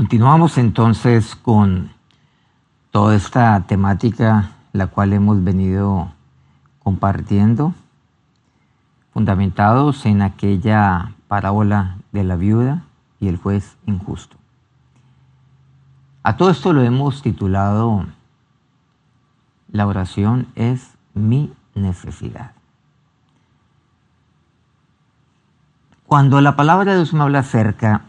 [0.00, 1.90] Continuamos entonces con
[2.90, 6.10] toda esta temática la cual hemos venido
[6.82, 7.74] compartiendo,
[9.12, 12.84] fundamentados en aquella parábola de la viuda
[13.20, 14.38] y el juez injusto.
[16.22, 18.06] A todo esto lo hemos titulado
[19.70, 22.52] La oración es mi necesidad.
[26.06, 28.06] Cuando la palabra de Dios me habla acerca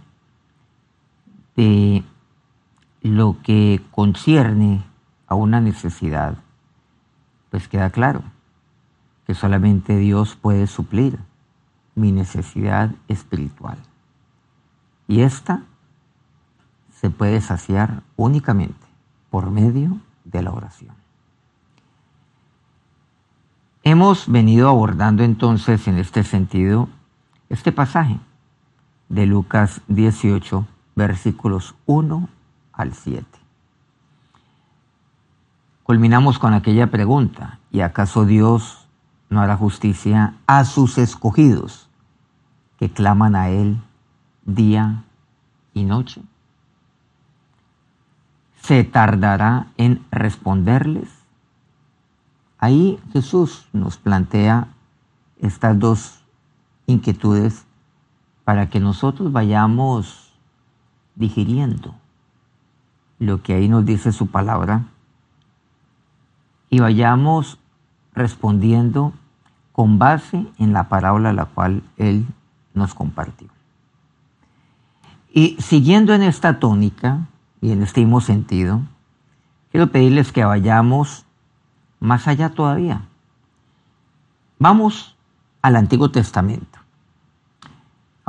[1.62, 2.04] de
[3.04, 4.84] lo que concierne
[5.28, 6.38] a una necesidad,
[7.52, 8.24] pues queda claro
[9.28, 11.20] que solamente Dios puede suplir
[11.94, 13.78] mi necesidad espiritual.
[15.08, 15.62] Y esta
[17.00, 18.88] se puede saciar únicamente
[19.30, 20.96] por medio de la oración.
[23.84, 26.90] Hemos venido abordando entonces en este sentido
[27.50, 28.20] este pasaje
[29.10, 32.30] de Lucas 18, versículos 1
[32.74, 33.26] al 7.
[35.84, 38.88] Culminamos con aquella pregunta, ¿y acaso Dios
[39.30, 41.90] no hará justicia a sus escogidos
[42.78, 43.82] que claman a Él
[44.46, 45.04] día
[45.74, 46.22] y noche?
[48.62, 51.10] ¿Se tardará en responderles?
[52.60, 54.68] Ahí Jesús nos plantea
[55.40, 56.24] estas dos
[56.86, 57.66] inquietudes
[58.44, 60.21] para que nosotros vayamos
[61.16, 61.96] digiriendo
[63.20, 64.86] lo que ahí nos dice su palabra
[66.70, 67.60] y vayamos
[68.14, 69.14] respondiendo
[69.72, 72.26] con base en la parábola la cual Él
[72.74, 73.48] nos compartió.
[75.34, 77.28] Y siguiendo en esta tónica
[77.62, 78.82] y en este mismo sentido,
[79.72, 81.26] quiero pedirles que vayamos
[82.00, 83.06] más allá todavía.
[84.60, 85.16] Vamos
[85.62, 86.80] al Antiguo Testamento,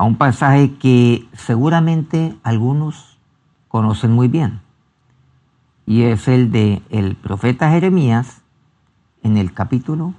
[0.03, 3.21] a un pasaje que seguramente algunos
[3.69, 4.61] conocen muy bien,
[5.87, 8.43] y es el de el profeta Jeremías
[9.23, 10.15] en el capítulo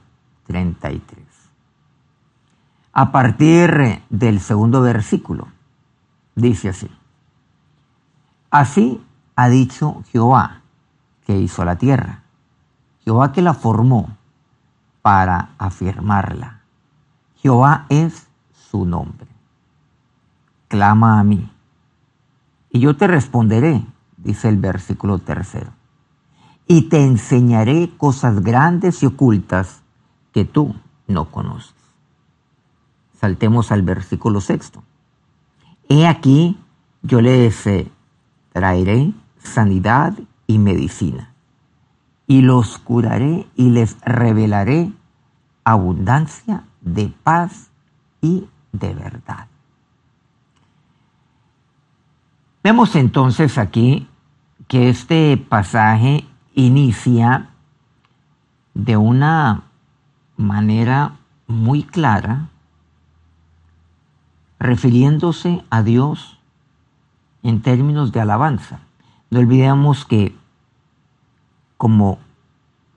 [0.47, 1.27] 33.
[2.93, 5.49] A partir del segundo versículo,
[6.33, 6.89] dice así,
[8.51, 9.03] así
[9.35, 10.61] ha dicho Jehová,
[11.25, 12.23] que hizo la tierra,
[13.03, 14.15] Jehová que la formó
[15.01, 16.61] para afirmarla
[17.35, 18.29] Jehová es
[18.71, 19.32] su nombre.
[20.73, 21.51] Clama a mí.
[22.71, 23.85] Y yo te responderé,
[24.17, 25.71] dice el versículo tercero.
[26.65, 29.83] Y te enseñaré cosas grandes y ocultas
[30.31, 30.73] que tú
[31.07, 31.75] no conoces.
[33.21, 34.81] Saltemos al versículo sexto.
[35.89, 36.57] He aquí,
[37.03, 37.91] yo les eh,
[38.51, 40.17] traeré sanidad
[40.47, 41.35] y medicina,
[42.25, 44.91] y los curaré y les revelaré
[45.65, 47.69] abundancia de paz
[48.21, 49.52] y de verdad.
[52.63, 54.07] Vemos entonces aquí
[54.69, 57.49] que este pasaje inicia
[58.73, 59.63] de una
[60.37, 62.47] manera muy clara,
[64.59, 66.39] refiriéndose a Dios
[67.41, 68.79] en términos de alabanza.
[69.29, 70.33] No olvidemos que
[71.75, 72.17] como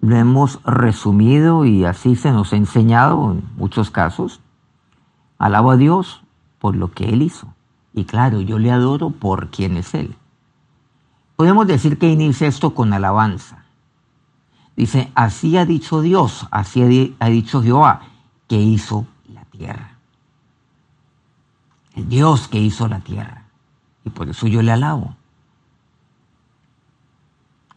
[0.01, 4.41] lo hemos resumido y así se nos ha enseñado en muchos casos.
[5.39, 6.23] Alabo a Dios
[6.61, 7.56] por lo que Él hizo.
[7.97, 10.15] Y claro, yo le adoro por quien es Él.
[11.35, 13.65] Podemos decir que inicia esto con alabanza.
[14.77, 18.03] Dice, así ha dicho Dios, así ha dicho Jehová,
[18.49, 19.97] que hizo la tierra.
[21.95, 23.45] El Dios que hizo la tierra.
[24.05, 25.17] Y por eso yo le alabo.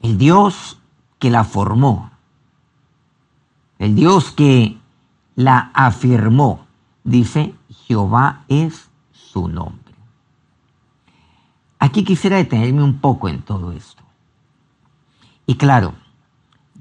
[0.02, 0.80] El Dios
[1.18, 2.12] que la formó,
[3.78, 4.78] el Dios que
[5.36, 6.66] la afirmó,
[7.06, 7.56] dice,
[7.88, 9.79] Jehová es su nombre.
[11.80, 14.04] Aquí quisiera detenerme un poco en todo esto.
[15.46, 15.94] Y claro,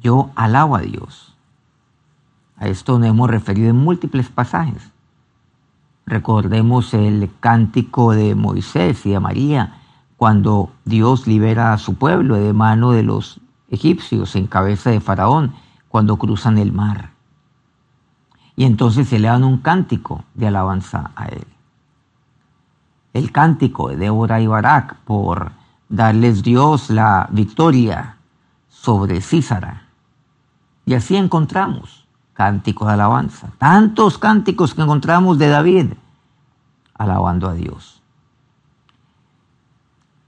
[0.01, 1.37] yo alabo a Dios.
[2.57, 4.91] A esto nos hemos referido en múltiples pasajes.
[6.05, 9.81] Recordemos el cántico de Moisés y de María
[10.17, 13.41] cuando Dios libera a su pueblo de mano de los
[13.71, 15.55] egipcios en cabeza de Faraón
[15.89, 17.11] cuando cruzan el mar.
[18.57, 21.47] Y entonces se le dan un cántico de alabanza a él.
[23.19, 25.51] El cántico de Débora y Barak por
[25.89, 28.17] darles Dios la victoria
[28.69, 29.89] sobre Císara.
[30.87, 33.49] Y así encontramos cántico de alabanza.
[33.59, 35.87] Tantos cánticos que encontramos de David
[36.95, 38.01] alabando a Dios.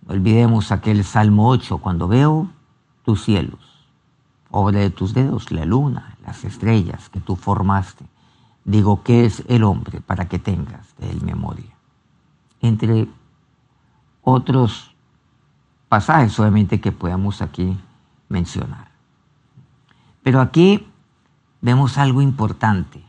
[0.04, 2.50] No olvidemos aquel Salmo 8, cuando veo
[3.04, 3.86] tus cielos,
[4.50, 8.04] obra de tus dedos, la luna, las estrellas que tú formaste.
[8.64, 11.79] Digo, ¿qué es el hombre para que tengas de él memoria?
[12.60, 13.08] Entre
[14.22, 14.94] otros
[15.88, 17.76] pasajes obviamente que podamos aquí
[18.28, 18.90] mencionar.
[20.22, 20.86] Pero aquí
[21.60, 23.02] vemos algo importante.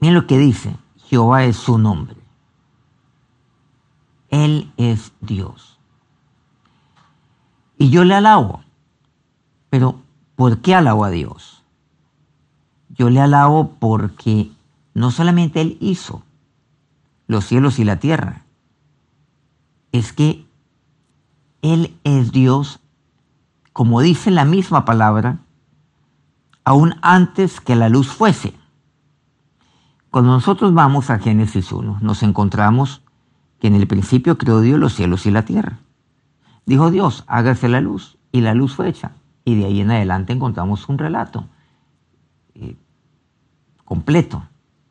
[0.00, 0.76] Miren lo que dice,
[1.08, 2.16] Jehová es su nombre.
[4.30, 5.78] Él es Dios.
[7.78, 8.62] Y yo le alabo.
[9.70, 10.00] Pero,
[10.36, 11.62] ¿por qué alabo a Dios?
[12.90, 14.50] Yo le alabo porque
[14.94, 16.22] no solamente Él hizo
[17.28, 18.42] los cielos y la tierra,
[19.92, 20.46] es que
[21.62, 22.80] Él es Dios,
[23.72, 25.38] como dice la misma palabra,
[26.64, 28.54] aún antes que la luz fuese.
[30.10, 33.02] Cuando nosotros vamos a Génesis 1, nos encontramos
[33.60, 35.78] que en el principio creó Dios los cielos y la tierra.
[36.66, 39.12] Dijo Dios, hágase la luz, y la luz fue hecha.
[39.44, 41.46] Y de ahí en adelante encontramos un relato
[42.54, 42.76] eh,
[43.84, 44.44] completo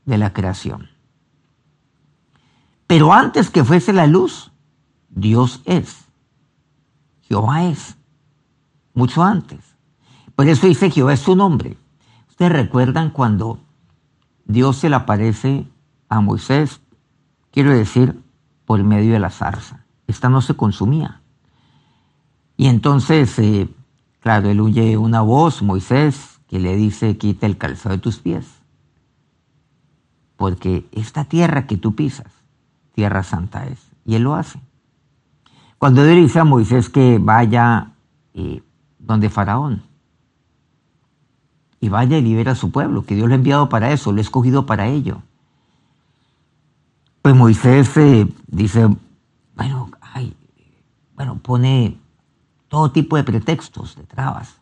[0.06, 0.90] de la creación.
[2.88, 4.52] Pero antes que fuese la luz,
[5.10, 6.06] Dios es.
[7.22, 7.98] Jehová es.
[8.94, 9.60] Mucho antes.
[10.36, 11.78] Por eso dice Jehová es su nombre.
[12.30, 13.60] Ustedes recuerdan cuando
[14.46, 15.68] Dios se le aparece
[16.08, 16.80] a Moisés,
[17.52, 18.22] quiero decir,
[18.66, 19.86] por medio de la zarza.
[20.08, 21.22] Esta no se consumía.
[22.56, 23.70] Y entonces, eh,
[24.22, 28.48] claro, él huye una voz, Moisés, que le dice, quita el calzado de tus pies.
[30.38, 32.32] Porque esta tierra que tú pisas,
[32.98, 33.80] tierra santa es.
[34.06, 34.60] Y él lo hace.
[35.78, 37.92] Cuando Dios dice a Moisés que vaya
[38.34, 38.64] eh,
[38.98, 39.84] donde Faraón,
[41.80, 44.18] y vaya y libera a su pueblo, que Dios lo ha enviado para eso, lo
[44.18, 45.22] ha escogido para ello.
[47.22, 48.90] Pues Moisés eh, dice,
[49.56, 49.92] bueno,
[51.16, 52.00] bueno, pone
[52.68, 54.56] todo tipo de pretextos, de trabas.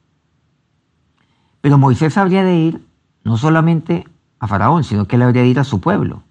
[1.61, 2.85] Pero Moisés habría de ir
[3.23, 4.05] no solamente
[4.39, 6.24] a Faraón, sino que él habría de ir a su pueblo.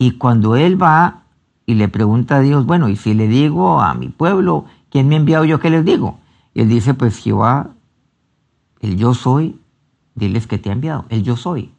[0.00, 1.24] Y cuando él va
[1.66, 5.14] y le pregunta a Dios, bueno, y si le digo a mi pueblo, ¿quién me
[5.14, 5.60] ha enviado yo?
[5.60, 6.18] ¿Qué les digo?
[6.54, 7.72] Él dice, pues Jehová
[8.80, 9.60] el yo soy,
[10.14, 11.04] diles que te ha enviado.
[11.10, 11.74] El yo soy.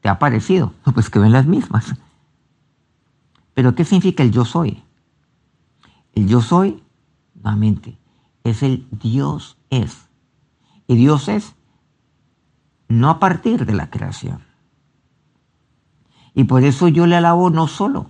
[0.00, 0.72] ¿Te ha parecido?
[0.94, 1.94] Pues que ven las mismas.
[3.52, 4.82] Pero ¿qué significa el yo soy?
[6.14, 6.82] El yo soy,
[7.34, 7.98] nuevamente,
[8.42, 10.08] es el Dios es.
[10.86, 11.54] Y Dios es
[12.88, 14.53] no a partir de la creación.
[16.34, 18.06] Y por eso yo le alabo no solo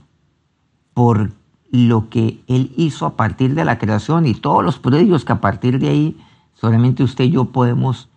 [0.94, 1.32] por
[1.71, 5.41] lo que Él hizo a partir de la creación y todos los prodigios que a
[5.41, 6.17] partir de ahí
[6.55, 8.09] Solamente usted y yo podemos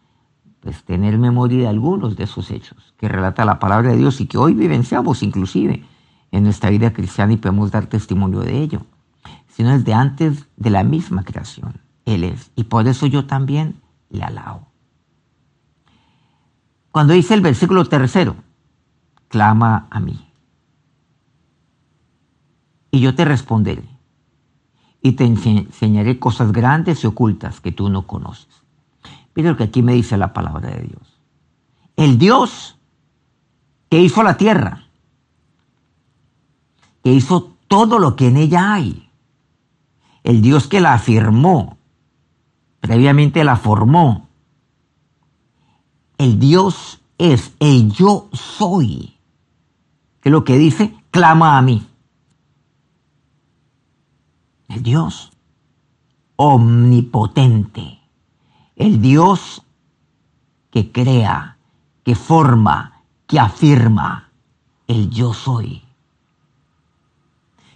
[0.62, 4.28] pues, tener memoria de algunos de esos hechos que relata la palabra de Dios y
[4.28, 5.84] que hoy vivenciamos inclusive
[6.32, 8.86] en nuestra vida cristiana y podemos dar testimonio de ello,
[9.50, 11.82] sino desde antes de la misma creación.
[12.06, 12.52] Él es.
[12.56, 14.68] Y por eso yo también le alabo.
[16.92, 18.36] Cuando dice el versículo tercero,
[19.28, 20.28] clama a mí.
[22.92, 23.84] Y yo te responderé
[25.02, 28.48] y te enseñaré cosas grandes y ocultas que tú no conoces.
[29.36, 31.20] Mira lo que aquí me dice la palabra de Dios.
[31.96, 32.78] El Dios
[33.90, 34.88] que hizo la tierra,
[37.04, 39.10] que hizo todo lo que en ella hay,
[40.24, 41.78] el Dios que la afirmó,
[42.82, 44.28] previamente la formó,
[46.18, 49.17] el Dios es el yo soy,
[50.28, 51.88] que lo que dice, clama a mí
[54.68, 55.32] el Dios
[56.36, 58.02] omnipotente,
[58.76, 59.64] el Dios
[60.70, 61.60] que crea,
[62.04, 64.30] que forma, que afirma,
[64.88, 65.86] el yo soy.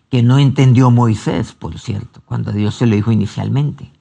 [0.09, 3.93] Que no entendió Moisés, por cierto, cuando Dios se lo dijo inicialmente.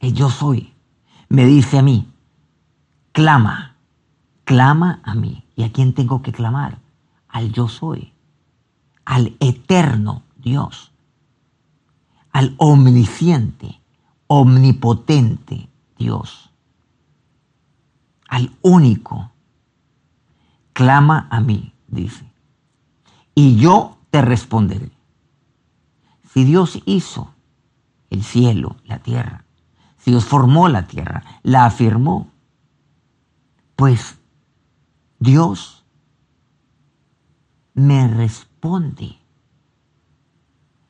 [0.00, 0.74] El yo soy
[1.28, 2.08] me dice a mí,
[3.12, 3.76] clama,
[4.44, 5.44] clama a mí.
[5.60, 6.79] ¿Y a quién tengo que clamar?
[7.30, 8.12] Al yo soy,
[9.04, 10.90] al eterno Dios
[12.32, 13.80] al omnisciente,
[14.26, 15.68] omnipotente
[15.98, 16.50] Dios,
[18.28, 19.32] al único.
[20.72, 22.24] Clama a mí, dice,
[23.34, 24.90] y yo te responderé.
[26.32, 27.34] Si Dios hizo
[28.08, 29.44] el cielo, la tierra,
[29.98, 32.30] si Dios formó la tierra, la afirmó,
[33.76, 34.18] pues
[35.18, 35.79] Dios
[37.80, 39.18] me responde.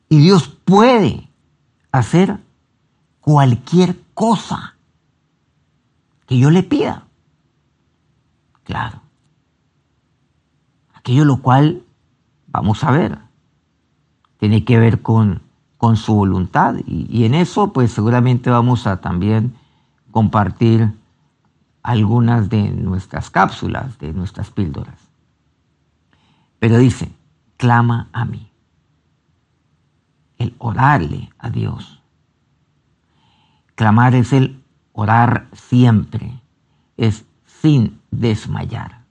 [0.09, 1.29] Y Dios puede
[1.91, 2.39] hacer
[3.21, 4.75] cualquier cosa
[6.25, 7.05] que yo le pida.
[8.63, 9.01] Claro.
[10.93, 11.83] Aquello lo cual,
[12.47, 13.17] vamos a ver,
[14.37, 15.41] tiene que ver con,
[15.77, 16.75] con su voluntad.
[16.85, 19.55] Y, y en eso, pues seguramente vamos a también
[20.11, 20.93] compartir
[21.83, 25.00] algunas de nuestras cápsulas, de nuestras píldoras.
[26.61, 27.11] Pero dice,
[27.57, 28.51] clama a mí.
[30.59, 32.03] orarle a Dios.
[33.73, 36.39] Clamar es el orar siempre,
[36.97, 37.25] es
[37.61, 39.05] sin desmayar.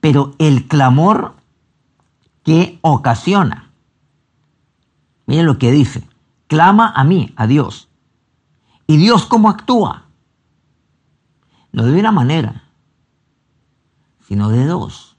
[0.00, 1.36] Pero el clamor
[2.42, 3.70] que ocasiona,
[5.26, 6.08] miren lo que dice,
[6.46, 7.90] clama a mí, a Dios.
[8.86, 10.06] ¿Y Dios cómo actúa?
[11.72, 12.64] No de una manera,
[14.26, 15.15] sino de dos.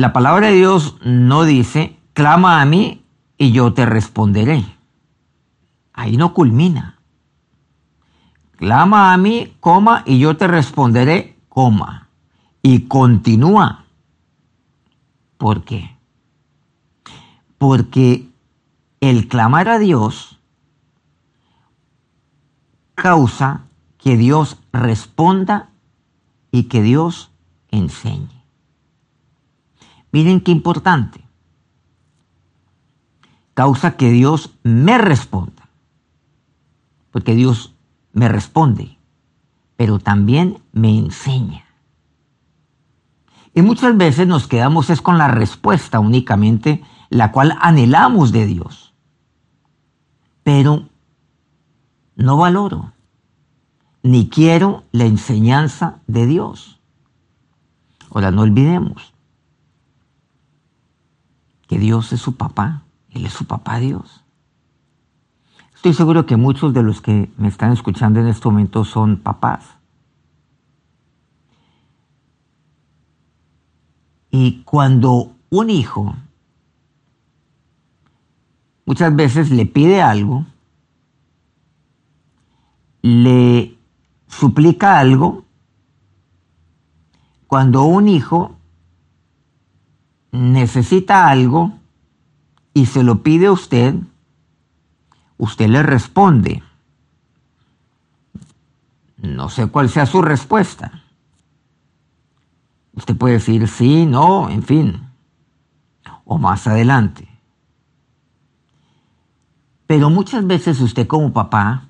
[0.00, 3.04] La palabra de Dios no dice, clama a mí
[3.36, 4.64] y yo te responderé.
[5.92, 6.98] Ahí no culmina.
[8.52, 12.08] Clama a mí, coma, y yo te responderé, coma.
[12.62, 13.84] Y continúa.
[15.36, 15.94] ¿Por qué?
[17.58, 18.26] Porque
[19.00, 20.40] el clamar a Dios
[22.94, 23.64] causa
[23.98, 25.68] que Dios responda
[26.50, 27.32] y que Dios
[27.70, 28.39] enseñe.
[30.12, 31.24] Miren qué importante.
[33.54, 35.68] Causa que Dios me responda.
[37.10, 37.74] Porque Dios
[38.12, 38.98] me responde,
[39.76, 41.64] pero también me enseña.
[43.54, 48.94] Y muchas veces nos quedamos es con la respuesta únicamente, la cual anhelamos de Dios.
[50.44, 50.88] Pero
[52.14, 52.92] no valoro,
[54.02, 56.80] ni quiero la enseñanza de Dios.
[58.10, 59.09] Ahora, no olvidemos
[61.70, 64.24] que Dios es su papá, Él es su papá Dios.
[65.72, 69.64] Estoy seguro que muchos de los que me están escuchando en este momento son papás.
[74.32, 76.16] Y cuando un hijo
[78.84, 80.46] muchas veces le pide algo,
[83.02, 83.78] le
[84.26, 85.44] suplica algo,
[87.46, 88.56] cuando un hijo
[90.32, 91.72] necesita algo
[92.74, 93.94] y se lo pide a usted,
[95.38, 96.62] usted le responde.
[99.16, 101.02] No sé cuál sea su respuesta.
[102.94, 105.08] Usted puede decir sí, no, en fin,
[106.24, 107.28] o más adelante.
[109.86, 111.88] Pero muchas veces usted como papá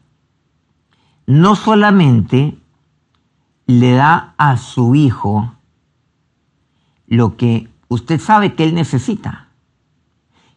[1.26, 2.58] no solamente
[3.66, 5.54] le da a su hijo
[7.06, 9.48] lo que usted sabe que él necesita,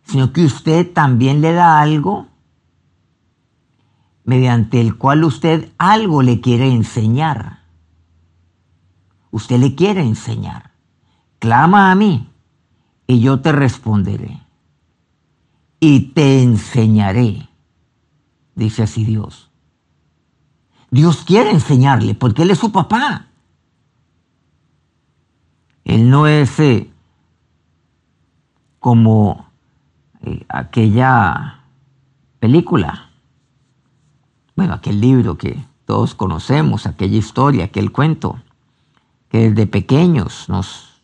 [0.04, 2.28] sino que usted también le da algo
[4.24, 7.64] mediante el cual usted algo le quiere enseñar.
[9.32, 10.74] Usted le quiere enseñar.
[11.40, 12.30] Clama a mí
[13.08, 14.42] y yo te responderé.
[15.80, 17.50] Y te enseñaré,
[18.56, 19.50] dice así Dios.
[20.92, 23.30] Dios quiere enseñarle porque Él es su papá.
[25.84, 26.93] Él no es eh,
[28.84, 29.46] como
[30.24, 31.62] eh, aquella
[32.42, 33.12] película,
[34.58, 38.42] bueno, aquel libro que todos conocemos, aquella historia, aquel cuento,
[39.30, 41.02] que desde pequeños nos,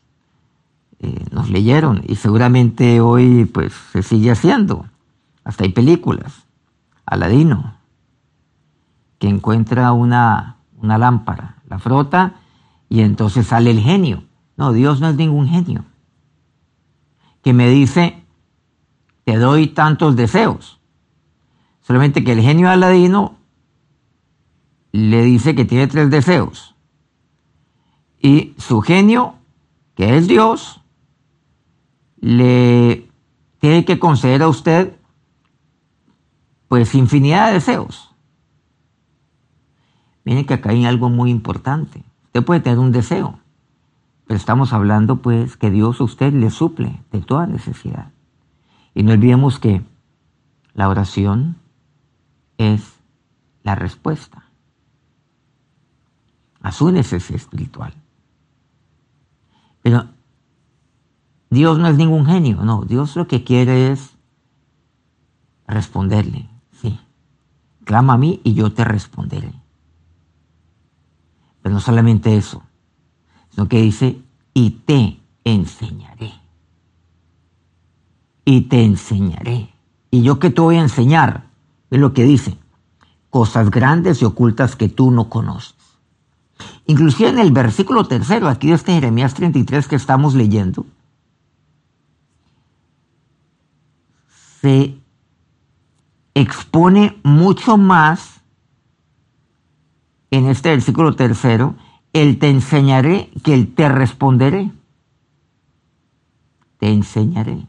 [1.00, 4.86] eh, nos leyeron y seguramente hoy pues se sigue haciendo.
[5.46, 6.34] Hasta hay películas.
[7.06, 7.76] Aladino,
[9.20, 12.34] que encuentra una, una lámpara, la frota
[12.90, 14.26] y entonces sale el genio.
[14.58, 15.86] No, Dios no es ningún genio.
[17.42, 18.24] Que me dice,
[19.24, 20.80] te doy tantos deseos.
[21.82, 23.38] Solamente que el genio Aladino
[24.92, 26.76] le dice que tiene tres deseos.
[28.22, 29.36] Y su genio,
[29.96, 30.82] que es Dios,
[32.20, 33.10] le
[33.60, 34.96] tiene que conceder a usted
[36.68, 38.14] pues infinidad de deseos.
[40.24, 42.04] Miren que acá hay algo muy importante.
[42.26, 43.40] Usted puede tener un deseo,
[44.30, 48.12] pero estamos hablando pues que Dios a usted le suple de toda necesidad.
[48.94, 49.82] Y no olvidemos que
[50.76, 51.58] la oración
[52.60, 53.00] es
[53.64, 54.44] la respuesta
[56.62, 57.96] a su necesidad espiritual.
[59.82, 60.06] Pero
[61.50, 64.16] Dios no es ningún genio, no, Dios lo que quiere es
[65.66, 67.00] responderle, sí.
[67.84, 69.52] Clama a mí y yo te responderé.
[71.64, 72.62] Pero no solamente eso,
[73.52, 74.22] sino que dice,
[74.54, 76.34] y te enseñaré.
[78.46, 79.70] Y te enseñaré.
[80.12, 81.46] ¿Y yo qué te voy a enseñar?
[81.90, 82.58] Es lo que dice,
[83.30, 85.76] cosas grandes y ocultas que tú no conoces.
[86.86, 90.86] Inclusive en el versículo tercero, aquí de este Jeremías 33 que estamos leyendo,
[94.62, 94.98] se
[96.34, 98.42] expone mucho más
[100.32, 101.76] en este versículo tercero,
[102.14, 104.72] el te enseñaré que el te responderé.
[106.78, 107.68] Te enseñaré.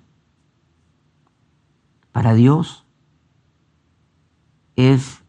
[2.12, 2.84] para Dios
[4.76, 5.22] es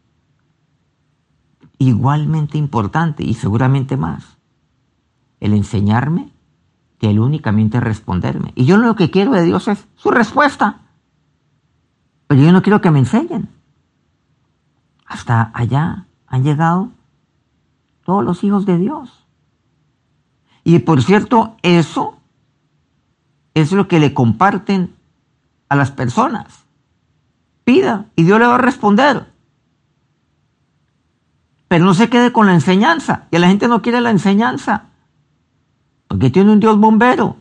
[1.78, 4.38] igualmente importante y seguramente más
[5.40, 6.32] el enseñarme
[6.98, 8.52] que el únicamente responderme.
[8.54, 10.82] Y yo lo que quiero de Dios es su respuesta.
[12.28, 13.48] Pero yo no quiero que me enseñen.
[15.06, 16.92] Hasta allá han llegado
[18.04, 19.26] todos los hijos de Dios.
[20.64, 22.18] Y por cierto, eso
[23.54, 24.94] es lo que le comparten
[25.68, 26.64] a las personas.
[27.64, 29.32] Pida y Dios le va a responder.
[31.68, 33.26] Pero no se quede con la enseñanza.
[33.30, 34.84] Y la gente no quiere la enseñanza.
[36.06, 37.36] Porque tiene un Dios bombero.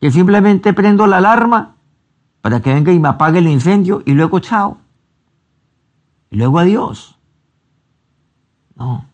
[0.00, 1.76] Que simplemente prendo la alarma
[2.40, 4.78] para que venga y me apague el incendio y luego chao.
[6.30, 7.18] Y luego adiós.
[8.76, 9.07] No.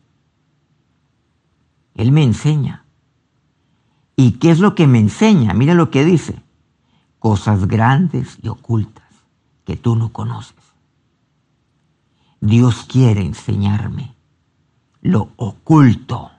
[1.94, 2.84] Él me enseña.
[4.16, 5.54] ¿Y qué es lo que me enseña?
[5.54, 6.42] Mira lo que dice.
[7.18, 9.04] Cosas grandes y ocultas
[9.64, 10.56] que tú no conoces.
[12.40, 14.14] Dios quiere enseñarme
[15.04, 16.30] lo oculto,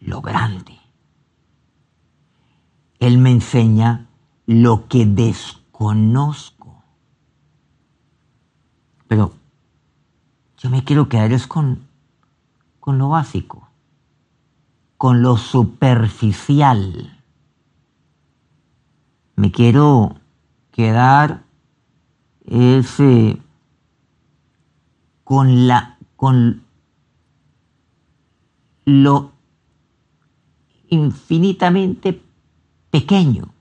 [0.00, 0.78] lo grande.
[3.00, 4.08] Él me enseña
[4.46, 6.82] lo que desconozco.
[9.06, 9.32] Pero
[10.58, 11.88] yo me quiero quedar es con,
[12.78, 13.67] con lo básico,
[14.98, 17.22] con lo superficial.
[19.36, 20.16] Me quiero
[20.72, 21.44] quedar
[22.44, 23.40] ese
[25.22, 26.64] con la con
[28.86, 29.30] lo
[30.88, 32.20] infinitamente
[32.90, 33.54] pequeño,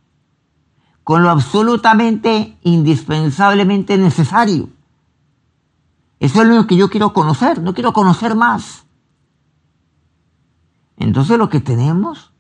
[1.04, 4.70] con lo absolutamente indispensablemente necesario.
[6.20, 8.87] Eso es lo que yo quiero conocer, no quiero conocer más.
[10.98, 12.34] Entonces lo que tenemos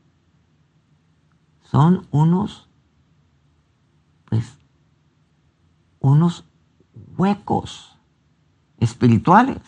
[1.63, 2.67] son unos,
[4.25, 4.57] pues,
[5.99, 6.43] unos
[7.17, 7.95] huecos
[8.79, 9.61] espirituales.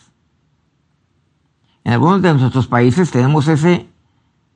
[1.84, 3.88] En algunos de nuestros países tenemos ese,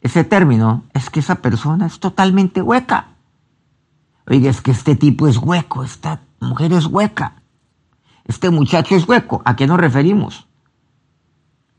[0.00, 3.08] ese término, es que esa persona es totalmente hueca.
[4.26, 7.42] Oiga, es que este tipo es hueco, esta mujer es hueca,
[8.24, 9.42] este muchacho es hueco.
[9.44, 10.46] ¿A qué nos referimos?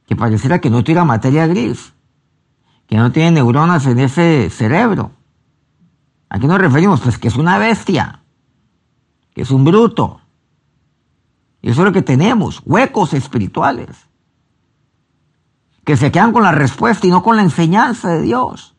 [0.05, 1.94] Que pareciera que no tuviera materia gris,
[2.87, 5.11] que no tiene neuronas en ese cerebro.
[6.29, 7.01] ¿A qué nos referimos?
[7.01, 8.21] Pues que es una bestia,
[9.33, 10.21] que es un bruto,
[11.61, 14.07] y eso es lo que tenemos, huecos espirituales,
[15.83, 18.75] que se quedan con la respuesta y no con la enseñanza de Dios.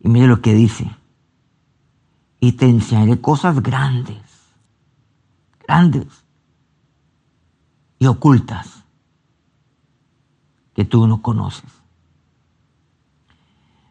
[0.00, 0.90] Y mire lo que dice,
[2.40, 4.22] y te enseñaré cosas grandes,
[5.60, 6.08] grandes
[8.00, 8.77] y ocultas
[10.78, 11.68] que tú no conoces.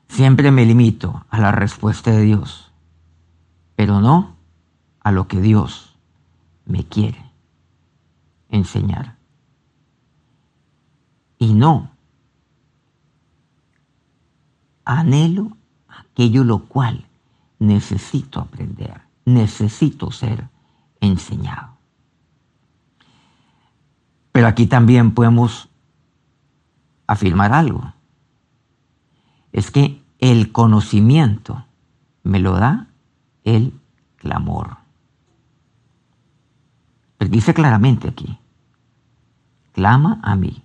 [0.07, 2.71] Siempre me limito a la respuesta de Dios,
[3.75, 4.37] pero no
[5.01, 5.97] a lo que Dios
[6.63, 7.29] me quiere
[8.47, 9.17] enseñar.
[11.37, 11.91] Y no
[14.85, 15.57] anhelo
[15.89, 17.05] aquello lo cual
[17.59, 20.47] necesito aprender, necesito ser
[21.01, 21.67] enseñado.
[24.31, 25.66] Pero aquí también podemos
[27.07, 27.93] afirmar algo.
[29.51, 31.65] Es que el conocimiento
[32.23, 32.87] me lo da
[33.43, 33.73] el
[34.17, 34.77] clamor.
[37.17, 38.37] Pero dice claramente aquí,
[39.71, 40.63] clama a mí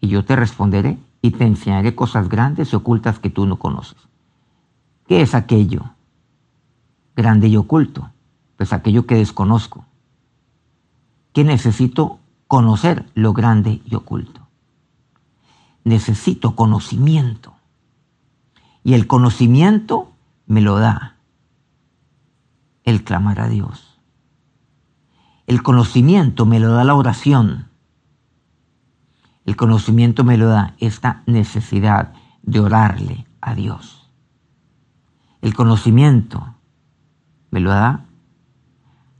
[0.00, 3.96] y yo te responderé y te enseñaré cosas grandes y ocultas que tú no conoces.
[5.06, 5.84] ¿Qué es aquello
[7.14, 8.10] grande y oculto?
[8.56, 9.84] Pues aquello que desconozco.
[11.32, 14.45] ¿Qué necesito conocer lo grande y oculto?
[15.86, 17.54] Necesito conocimiento.
[18.82, 20.10] Y el conocimiento
[20.44, 21.18] me lo da
[22.82, 24.00] el clamar a Dios.
[25.46, 27.68] El conocimiento me lo da la oración.
[29.44, 34.10] El conocimiento me lo da esta necesidad de orarle a Dios.
[35.40, 36.56] El conocimiento
[37.52, 38.06] me lo da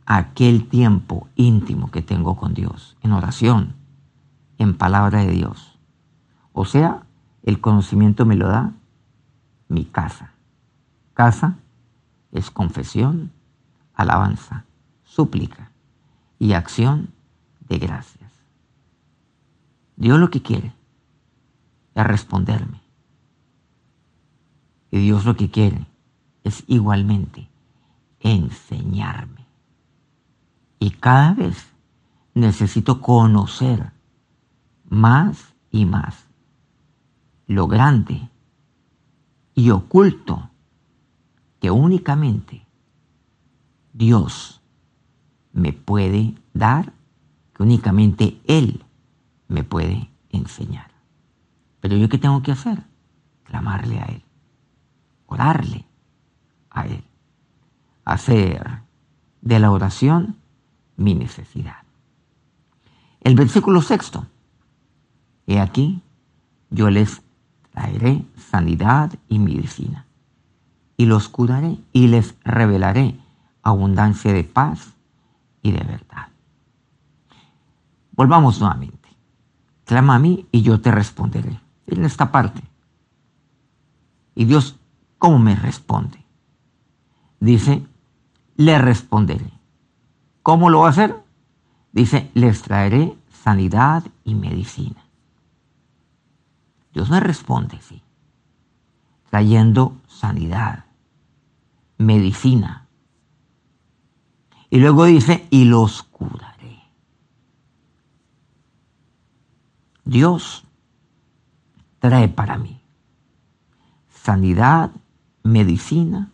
[0.05, 3.77] aquel tiempo íntimo que tengo con Dios, en oración,
[4.59, 5.76] en palabra de Dios.
[6.59, 7.03] O sea,
[7.43, 8.73] el conocimiento me lo da
[9.69, 10.33] mi casa.
[11.13, 11.59] Casa
[12.33, 13.31] es confesión,
[13.93, 14.65] alabanza,
[15.05, 15.71] súplica
[16.39, 17.11] y acción
[17.69, 18.33] de gracias.
[19.97, 20.73] Dios lo que quiere
[21.95, 22.81] es responderme.
[24.91, 25.85] Y Dios lo que quiere
[26.43, 27.51] es igualmente
[28.21, 29.45] enseñarme.
[30.79, 31.67] Y cada vez
[32.33, 33.93] necesito conocer
[34.89, 36.26] más y más
[37.47, 38.29] lo grande
[39.55, 40.51] y oculto
[41.61, 42.67] que únicamente
[43.93, 44.61] Dios
[45.53, 46.93] me puede dar,
[47.55, 48.85] que únicamente Él
[49.49, 50.91] me puede enseñar.
[51.81, 52.83] Pero yo qué tengo que hacer?
[53.45, 54.23] Clamarle a Él,
[55.27, 55.87] orarle
[56.71, 57.05] a Él,
[58.05, 58.81] hacer
[59.41, 60.37] de la oración
[60.97, 61.83] mi necesidad.
[63.21, 64.27] El versículo sexto.
[65.47, 66.03] He aquí,
[66.71, 67.23] yo les
[67.77, 70.07] traeré sanidad y medicina,
[70.97, 73.21] y los curaré y les revelaré
[73.63, 74.95] abundancia de paz
[75.61, 76.29] y de verdad.
[78.13, 79.11] Volvamos nuevamente.
[79.85, 81.61] Clama a mí y yo te responderé.
[81.87, 82.63] En esta parte.
[84.35, 84.77] Y Dios,
[85.19, 86.25] ¿cómo me responde?
[87.41, 87.87] Dice,
[88.57, 89.53] le responderé.
[90.43, 91.15] ¿Cómo lo va a hacer?
[91.93, 95.06] Dice, les traeré sanidad y medicina.
[96.97, 98.03] Dios me responde, sí,
[99.29, 100.87] trayendo sanidad,
[101.99, 102.87] medicina.
[104.71, 106.81] Y luego dice, y los curaré.
[110.07, 110.65] Dios
[111.99, 112.81] trae para mí
[114.09, 114.91] sanidad,
[115.43, 116.33] medicina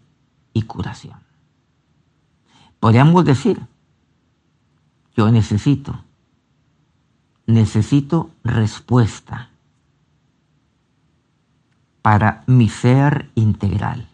[0.52, 1.18] y curación.
[2.78, 3.66] Podríamos decir,
[5.16, 6.04] yo necesito,
[7.46, 9.48] necesito respuesta
[12.02, 14.08] para mi ser integral,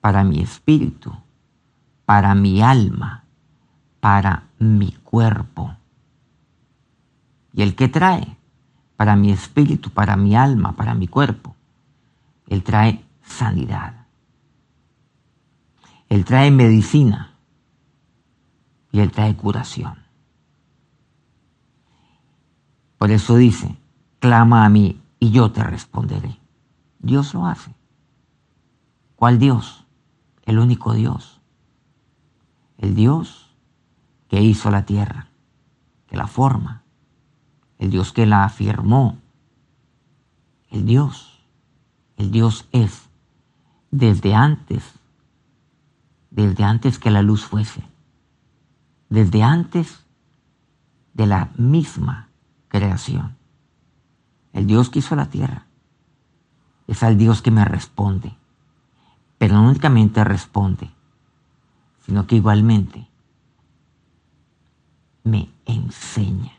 [0.00, 1.12] para mi espíritu,
[2.04, 3.24] para mi alma,
[4.00, 5.76] para mi cuerpo.
[7.52, 8.36] ¿Y el que trae?
[8.96, 11.54] Para mi espíritu, para mi alma, para mi cuerpo.
[12.48, 14.06] Él trae sanidad.
[16.08, 17.30] Él trae medicina
[18.90, 19.94] y Él trae curación.
[22.98, 23.76] Por eso dice,
[24.18, 26.39] clama a mí y yo te responderé.
[27.00, 27.74] Dios lo hace.
[29.16, 29.84] ¿Cuál Dios?
[30.42, 31.40] El único Dios.
[32.78, 33.54] El Dios
[34.28, 35.28] que hizo la tierra,
[36.06, 36.82] que la forma.
[37.78, 39.18] El Dios que la afirmó.
[40.70, 41.40] El Dios.
[42.16, 43.08] El Dios es
[43.90, 44.84] desde antes,
[46.30, 47.82] desde antes que la luz fuese,
[49.08, 50.04] desde antes
[51.14, 52.28] de la misma
[52.68, 53.36] creación.
[54.52, 55.66] El Dios que hizo la tierra
[56.90, 58.36] es al Dios que me responde.
[59.38, 60.90] Pero no únicamente responde,
[62.04, 63.06] sino que igualmente
[65.22, 66.52] me enseña.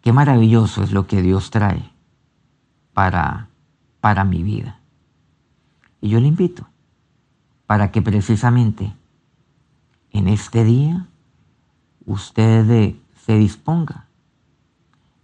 [0.00, 1.90] Qué maravilloso es lo que Dios trae
[2.94, 3.48] para,
[4.00, 4.78] para mi vida.
[6.00, 6.68] Y yo le invito
[7.66, 8.94] para que precisamente
[10.12, 11.08] en este día
[12.06, 12.94] usted
[13.26, 14.06] se disponga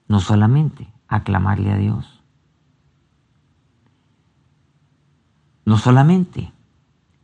[0.08, 2.22] no solamente aclamarle a Dios.
[5.64, 6.52] No solamente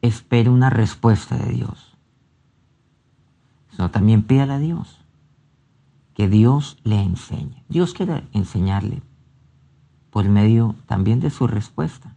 [0.02, 1.96] espere una respuesta de Dios,
[3.70, 5.00] sino también pídale a Dios
[6.14, 7.64] que Dios le enseñe.
[7.68, 9.02] Dios quiere enseñarle
[10.10, 12.14] por medio también de su respuesta.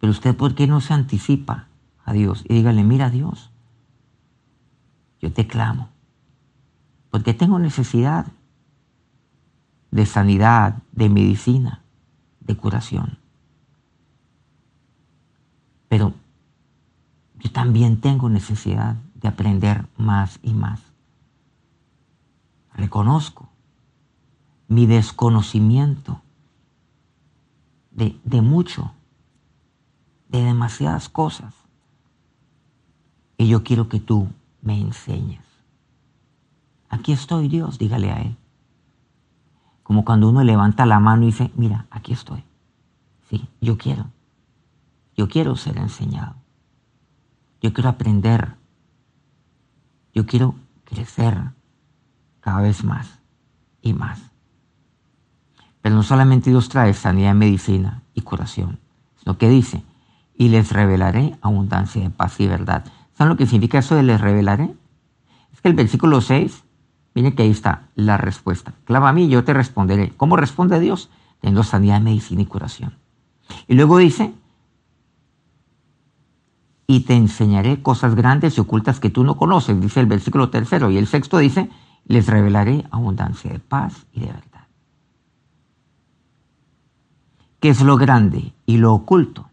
[0.00, 1.68] Pero usted, ¿por qué no se anticipa
[2.04, 2.44] a Dios?
[2.48, 3.50] Y dígale, mira Dios,
[5.20, 5.88] yo te clamo,
[7.10, 8.26] porque tengo necesidad
[9.92, 11.82] de sanidad, de medicina,
[12.40, 13.18] de curación.
[15.88, 16.14] Pero
[17.38, 20.80] yo también tengo necesidad de aprender más y más.
[22.74, 23.50] Reconozco
[24.66, 26.22] mi desconocimiento
[27.90, 28.92] de, de mucho,
[30.30, 31.54] de demasiadas cosas.
[33.36, 34.28] Y yo quiero que tú
[34.62, 35.44] me enseñes.
[36.88, 38.36] Aquí estoy, Dios, dígale a Él.
[39.92, 42.42] Como cuando uno levanta la mano y dice, mira, aquí estoy.
[43.28, 44.06] Sí, yo quiero.
[45.14, 46.34] Yo quiero ser enseñado.
[47.60, 48.54] Yo quiero aprender.
[50.14, 50.54] Yo quiero
[50.86, 51.38] crecer
[52.40, 53.18] cada vez más
[53.82, 54.18] y más.
[55.82, 58.78] Pero no solamente Dios trae sanidad, medicina y curación,
[59.22, 59.84] sino que dice,
[60.34, 62.86] y les revelaré abundancia de paz y verdad.
[63.12, 64.74] ¿Saben lo que significa eso de les revelaré?
[65.52, 66.64] Es que el versículo 6
[67.14, 68.74] Miren que ahí está la respuesta.
[68.84, 70.12] Clama a mí yo te responderé.
[70.16, 71.10] ¿Cómo responde Dios?
[71.40, 72.94] Teniendo sanidad, medicina y curación.
[73.68, 74.32] Y luego dice,
[76.86, 80.90] y te enseñaré cosas grandes y ocultas que tú no conoces, dice el versículo tercero.
[80.90, 81.70] Y el sexto dice,
[82.06, 84.66] les revelaré abundancia de paz y de verdad.
[87.60, 89.48] ¿Qué es lo grande y lo oculto?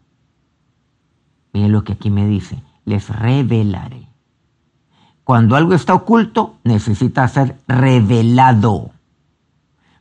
[1.52, 4.09] Miren lo que aquí me dice, les revelaré.
[5.30, 8.90] Cuando algo está oculto, necesita ser revelado.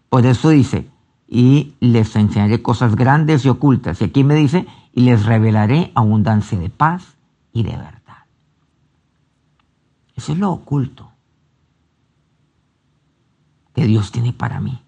[0.10, 0.90] Por eso dice,
[1.28, 4.02] y les enseñaré cosas grandes y ocultas.
[4.02, 7.16] Y aquí me dice, y les revelaré abundancia de paz
[7.54, 8.26] y de verdad.
[10.16, 11.12] Eso es lo oculto
[13.76, 14.82] que Dios tiene para mí.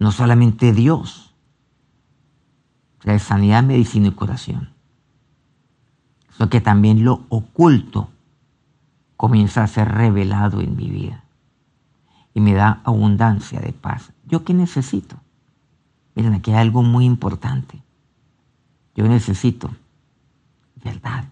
[0.00, 1.32] No solamente Dios,
[3.04, 4.70] la sanidad, medicina y curación,
[6.36, 8.08] sino que también lo oculto
[9.22, 11.22] comienza a ser revelado en mi vida
[12.34, 14.12] y me da abundancia de paz.
[14.26, 15.14] ¿Yo qué necesito?
[16.16, 17.80] Miren, aquí hay algo muy importante.
[18.96, 19.70] Yo necesito
[20.82, 21.26] verdad.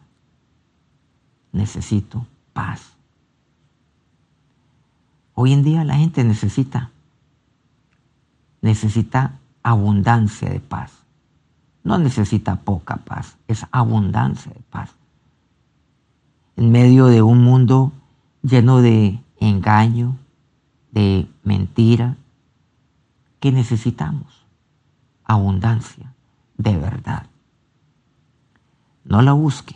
[1.50, 2.92] Necesito paz.
[5.34, 6.92] Hoy en día la gente necesita,
[8.60, 9.32] necesita
[9.64, 10.92] abundancia de paz.
[11.82, 14.94] No necesita poca paz, es abundancia de paz.
[16.60, 17.90] En medio de un mundo
[18.42, 20.18] lleno de engaño,
[20.92, 22.18] de mentira,
[23.40, 24.44] ¿qué necesitamos?
[25.24, 26.14] Abundancia
[26.58, 27.30] de verdad.
[29.04, 29.74] No la busque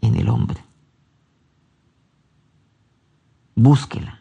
[0.00, 0.62] en el hombre.
[3.56, 4.20] Búsquela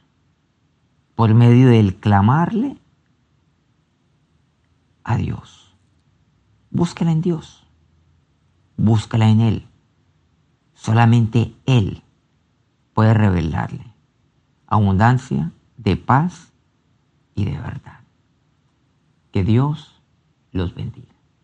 [1.14, 2.76] por medio del clamarle
[5.04, 5.76] a Dios.
[6.72, 7.68] Búsquela en Dios.
[8.78, 9.68] Búsquela en Él.
[10.88, 12.02] Solamente Él
[12.94, 13.94] puede revelarle
[14.68, 16.54] abundancia de paz
[17.36, 18.00] y de verdad.
[19.34, 20.02] Que Dios
[20.54, 21.14] los bendiga.